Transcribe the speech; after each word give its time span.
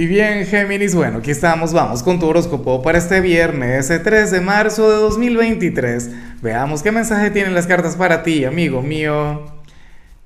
Y 0.00 0.06
bien, 0.06 0.46
Géminis, 0.46 0.94
bueno, 0.94 1.18
aquí 1.18 1.30
estamos, 1.30 1.74
vamos 1.74 2.02
con 2.02 2.18
tu 2.18 2.26
horóscopo 2.26 2.80
para 2.80 2.96
este 2.96 3.20
viernes 3.20 3.92
3 4.02 4.30
de 4.30 4.40
marzo 4.40 4.90
de 4.90 4.96
2023. 4.96 6.10
Veamos 6.40 6.82
qué 6.82 6.90
mensaje 6.90 7.30
tienen 7.30 7.52
las 7.52 7.66
cartas 7.66 7.96
para 7.96 8.22
ti, 8.22 8.46
amigo 8.46 8.80
mío. 8.80 9.44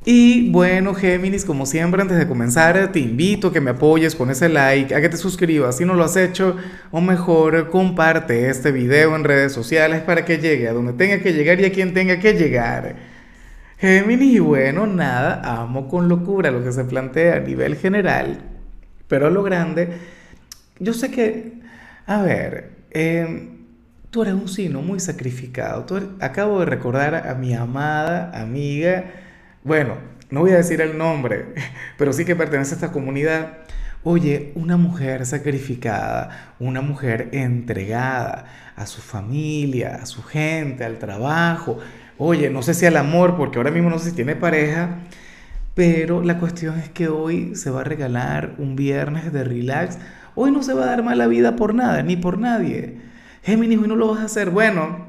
Y 0.04 0.52
bueno, 0.52 0.94
Géminis, 0.94 1.44
como 1.44 1.66
siempre, 1.66 2.00
antes 2.00 2.18
de 2.18 2.28
comenzar, 2.28 2.92
te 2.92 3.00
invito 3.00 3.48
a 3.48 3.52
que 3.52 3.60
me 3.60 3.72
apoyes 3.72 4.14
con 4.14 4.30
ese 4.30 4.48
like, 4.48 4.94
a 4.94 5.00
que 5.00 5.08
te 5.08 5.16
suscribas 5.16 5.78
si 5.78 5.84
no 5.84 5.94
lo 5.94 6.04
has 6.04 6.16
hecho, 6.16 6.56
o 6.92 7.00
mejor, 7.00 7.68
comparte 7.70 8.50
este 8.50 8.70
video 8.70 9.16
en 9.16 9.24
redes 9.24 9.52
sociales 9.52 10.02
para 10.02 10.24
que 10.24 10.38
llegue 10.38 10.68
a 10.68 10.72
donde 10.72 10.92
tenga 10.92 11.18
que 11.18 11.32
llegar 11.32 11.60
y 11.60 11.64
a 11.64 11.72
quien 11.72 11.92
tenga 11.92 12.20
que 12.20 12.34
llegar. 12.34 12.94
Géminis, 13.78 14.34
y 14.34 14.38
bueno, 14.38 14.86
nada, 14.86 15.42
amo 15.42 15.88
con 15.88 16.08
locura 16.08 16.52
lo 16.52 16.62
que 16.62 16.70
se 16.70 16.84
plantea 16.84 17.38
a 17.38 17.40
nivel 17.40 17.74
general 17.74 18.53
pero 19.08 19.30
lo 19.30 19.42
grande, 19.42 19.98
yo 20.78 20.92
sé 20.92 21.10
que, 21.10 21.60
a 22.06 22.22
ver, 22.22 22.72
em, 22.90 23.54
tú 24.10 24.22
eres 24.22 24.34
un 24.34 24.48
signo 24.48 24.82
muy 24.82 25.00
sacrificado. 25.00 25.86
acabo 26.20 26.60
de 26.60 26.66
recordar 26.66 27.28
a 27.28 27.34
mi 27.34 27.54
amada 27.54 28.30
amiga, 28.40 29.04
bueno, 29.62 29.96
no 30.30 30.40
voy 30.40 30.52
a 30.52 30.56
decir 30.56 30.80
el 30.80 30.98
nombre, 30.98 31.54
pero 31.98 32.12
sí 32.12 32.24
que 32.24 32.36
pertenece 32.36 32.72
a 32.72 32.76
esta 32.76 32.92
comunidad. 32.92 33.58
Oye, 34.02 34.52
una 34.54 34.76
mujer 34.76 35.24
sacrificada, 35.24 36.54
una 36.58 36.82
mujer 36.82 37.30
entregada 37.32 38.46
a 38.76 38.86
su 38.86 39.00
familia, 39.00 39.96
a 40.02 40.06
su 40.06 40.22
gente, 40.22 40.84
al 40.84 40.98
trabajo. 40.98 41.78
Oye, 42.18 42.50
no 42.50 42.62
sé 42.62 42.74
si 42.74 42.84
al 42.86 42.96
amor, 42.96 43.36
porque 43.36 43.58
ahora 43.58 43.70
mismo 43.70 43.90
no 43.90 43.98
sé 43.98 44.10
si 44.10 44.16
tiene 44.16 44.36
pareja, 44.36 44.98
pero 45.74 46.22
la 46.22 46.38
cuestión 46.38 46.78
es 46.78 46.88
que 46.88 47.08
hoy 47.08 47.56
se 47.56 47.70
va 47.70 47.80
a 47.80 47.84
regalar 47.84 48.54
un 48.58 48.76
viernes 48.76 49.32
de 49.32 49.44
relax. 49.44 49.98
Hoy 50.36 50.52
no 50.52 50.62
se 50.62 50.72
va 50.72 50.84
a 50.84 50.86
dar 50.86 51.02
mala 51.02 51.26
vida 51.26 51.56
por 51.56 51.74
nada, 51.74 52.02
ni 52.02 52.16
por 52.16 52.38
nadie. 52.38 52.98
Géminis, 53.42 53.80
hoy 53.80 53.88
no 53.88 53.96
lo 53.96 54.08
vas 54.08 54.20
a 54.20 54.24
hacer. 54.24 54.50
Bueno, 54.50 55.06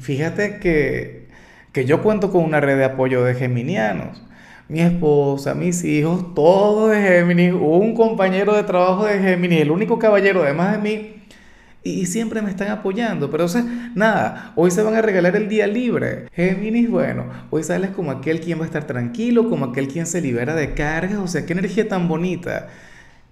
fíjate 0.00 0.58
que, 0.58 1.28
que 1.72 1.84
yo 1.84 2.02
cuento 2.02 2.30
con 2.30 2.44
una 2.44 2.60
red 2.60 2.76
de 2.76 2.84
apoyo 2.84 3.22
de 3.22 3.34
geminianos. 3.34 4.22
Mi 4.68 4.80
esposa, 4.80 5.54
mis 5.54 5.84
hijos, 5.84 6.34
todos 6.34 6.90
de 6.90 7.00
Géminis, 7.00 7.52
un 7.52 7.94
compañero 7.94 8.54
de 8.56 8.64
trabajo 8.64 9.04
de 9.04 9.20
Géminis, 9.20 9.60
el 9.60 9.70
único 9.70 10.00
caballero 10.00 10.42
además 10.42 10.72
de 10.72 10.78
mí 10.78 11.16
y, 11.86 12.06
siempre 12.06 12.42
me 12.42 12.50
están 12.50 12.68
apoyando. 12.68 13.30
Pero, 13.30 13.44
o 13.44 13.48
sea, 13.48 13.64
nada, 13.94 14.52
hoy 14.56 14.70
se 14.70 14.82
van 14.82 14.94
a 14.94 15.02
regalar 15.02 15.36
el 15.36 15.48
día 15.48 15.66
libre. 15.66 16.28
Géminis, 16.32 16.90
bueno, 16.90 17.26
hoy 17.50 17.62
sales 17.62 17.90
como 17.90 18.10
aquel 18.10 18.40
quien 18.40 18.58
va 18.58 18.64
a 18.64 18.66
estar 18.66 18.86
tranquilo, 18.86 19.48
como 19.48 19.66
aquel 19.66 19.88
quien 19.88 20.06
se 20.06 20.20
libera 20.20 20.54
de 20.54 20.74
cargas. 20.74 21.18
O 21.18 21.28
sea, 21.28 21.46
qué 21.46 21.52
energía 21.52 21.88
tan 21.88 22.08
bonita. 22.08 22.68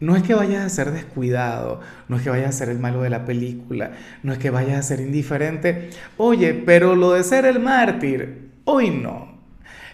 No 0.01 0.17
es 0.17 0.23
que 0.23 0.35
vayas 0.35 0.65
a 0.65 0.69
ser 0.69 0.91
descuidado, 0.91 1.81
no 2.09 2.17
es 2.17 2.23
que 2.23 2.31
vayas 2.31 2.49
a 2.49 2.53
ser 2.53 2.69
el 2.69 2.79
malo 2.79 3.03
de 3.03 3.11
la 3.11 3.25
película, 3.25 3.93
no 4.23 4.33
es 4.33 4.39
que 4.39 4.51
vayas 4.51 4.79
a 4.79 4.83
ser 4.83 5.01
indiferente. 5.01 5.91
Oye, 6.17 6.53
pero 6.53 6.97
lo 6.97 7.13
de 7.13 7.23
ser 7.23 7.47
el 7.47 7.61
mártir, 7.61 8.51
hoy 8.65 8.91
no. 8.91 9.39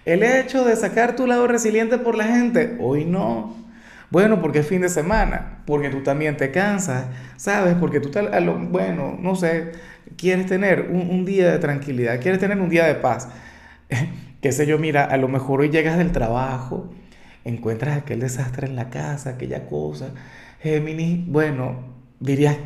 El 0.05 0.23
hecho 0.23 0.65
de 0.65 0.75
sacar 0.75 1.15
tu 1.15 1.27
lado 1.27 1.47
resiliente 1.47 1.99
por 1.99 2.17
la 2.17 2.25
gente, 2.25 2.77
hoy 2.81 3.05
no. 3.05 3.55
Bueno, 4.11 4.41
porque 4.41 4.61
es 4.61 4.67
fin 4.67 4.81
de 4.81 4.89
semana, 4.89 5.63
porque 5.67 5.89
tú 5.89 6.03
también 6.03 6.37
te 6.37 6.51
cansas, 6.51 7.07
¿sabes? 7.37 7.75
Porque 7.79 8.01
tú, 8.01 8.11
tal, 8.11 8.29
bueno, 8.71 9.17
no 9.21 9.37
sé, 9.37 9.73
quieres 10.17 10.47
tener 10.47 10.89
un, 10.91 11.25
día 11.25 11.53
de 11.53 11.59
tranquilidad, 11.59 12.21
quieres 12.21 12.41
tener 12.41 12.59
un 12.59 12.69
día 12.69 12.87
de 12.87 12.97
paz. 12.97 13.29
Qué 14.43 14.53
sé 14.53 14.67
yo, 14.67 14.79
mira, 14.79 15.05
a 15.05 15.17
lo 15.17 15.29
mejor 15.29 15.61
hoy 15.61 15.71
llegas 15.71 15.97
del 15.99 16.13
trabajo, 16.13 16.91
encuentras 17.45 17.99
aquel 17.99 18.21
desastre 18.21 18.67
en 18.67 18.77
la 18.77 18.91
casa, 18.91 19.31
aquella 19.31 19.67
cosa. 19.67 20.11
Géminis, 20.61 21.27
bueno, 21.27 21.77
dirías 22.19 22.57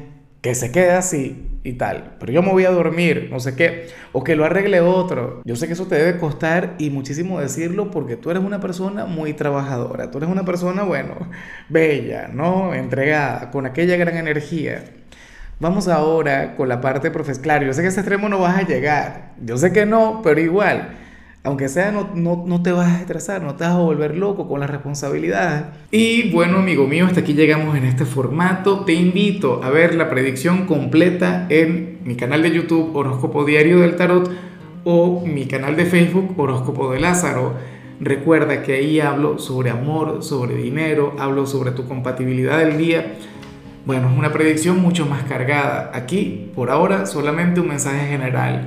que 0.45 0.55
se 0.55 0.71
quede 0.71 0.91
así 0.91 1.59
y 1.65 1.73
tal, 1.73 2.17
pero 2.21 2.31
yo 2.31 2.43
me 2.43 2.53
voy 2.53 2.67
a 2.67 2.71
dormir, 2.71 3.29
no 3.31 3.41
sé 3.41 3.57
qué, 3.57 3.87
o 4.13 4.23
que 4.23 4.37
lo 4.37 4.45
arregle 4.45 4.83
otro. 4.83 5.41
Yo 5.47 5.57
sé 5.57 5.67
que 5.67 5.73
eso 5.73 5.87
te 5.87 5.95
debe 5.95 6.19
costar 6.19 6.75
y 6.77 6.91
muchísimo 6.91 7.41
decirlo 7.41 7.91
porque 7.91 8.17
tú 8.17 8.31
eres 8.31 8.43
una 8.43 8.61
persona 8.61 9.07
muy 9.07 9.33
trabajadora, 9.33 10.11
tú 10.11 10.19
eres 10.19 10.29
una 10.29 10.45
persona, 10.45 10.83
bueno, 10.83 11.15
bella, 11.71 12.29
¿no? 12.29 12.75
Entregada, 12.75 13.51
con 13.51 13.65
aquella 13.65 13.97
gran 13.97 14.19
energía. 14.19 14.85
Vamos 15.61 15.89
ahora 15.89 16.57
con 16.57 16.69
la 16.69 16.83
parte 16.83 17.11
profesional. 17.11 17.43
Claro, 17.43 17.67
yo 17.69 17.73
sé 17.73 17.81
que 17.81 17.87
a 17.87 17.91
ese 17.91 18.01
extremo 18.01 18.29
no 18.29 18.39
vas 18.39 18.59
a 18.59 18.67
llegar, 18.67 19.33
yo 19.43 19.57
sé 19.57 19.73
que 19.73 19.87
no, 19.87 20.21
pero 20.23 20.43
igual 20.43 20.91
aunque 21.45 21.69
sea, 21.69 21.93
no, 21.93 22.11
no, 22.15 22.63
te 22.63 22.73
vas 22.73 22.91
a 22.91 23.01
estresar, 23.01 23.43
no 23.43 23.55
te 23.55 23.65
vas 23.65 23.75
a 23.75 23.79
volver 23.79 24.17
loco 24.17 24.49
con 24.49 24.61
las 24.61 24.71
responsabilidades. 24.71 25.65
Y 25.91 26.31
bueno, 26.31 26.57
amigo 26.57 26.87
mío, 26.87 27.05
hasta 27.05 27.21
aquí 27.21 27.35
llegamos 27.35 27.77
en 27.77 27.85
este 27.85 28.07
formato. 28.07 28.81
Te 28.87 28.95
invito 28.95 29.63
a 29.63 29.69
ver 29.69 29.95
la 29.95 30.09
predicción 30.09 30.65
completa 30.65 31.47
en 31.51 31.99
mi 32.03 32.17
canal 32.17 32.43
de 32.43 32.51
YouTube 32.51 32.97
Horóscopo 32.97 33.45
Diario 33.45 33.81
del 33.81 33.97
Tarot 33.97 34.31
o 34.85 35.23
mi 35.27 35.45
canal 35.45 35.77
de 35.77 35.85
Facebook 35.85 36.33
Horóscopo 36.39 36.91
de 36.91 37.01
Lázaro. 37.01 37.53
Recuerda 38.01 38.63
que 38.63 38.73
ahí 38.73 38.99
hablo 39.01 39.39
sobre 39.39 39.69
amor, 39.69 40.23
sobre 40.23 40.55
dinero, 40.57 41.15
hablo 41.19 41.47
sobre 41.47 41.73
tu 41.73 41.87
compatibilidad 41.87 42.59
del 42.59 42.79
día. 42.79 43.17
Bueno, 43.85 44.11
es 44.11 44.17
una 44.17 44.33
predicción 44.33 44.81
mucho 44.81 45.05
más 45.05 45.25
cargada. 45.25 45.91
Aquí, 45.93 46.51
por 46.55 46.71
ahora, 46.71 47.05
solamente 47.05 47.61
un 47.61 47.69
mensaje 47.69 48.07
general 48.07 48.67